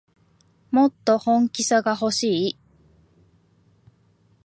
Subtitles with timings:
[0.71, 2.59] もっと本気さがほしい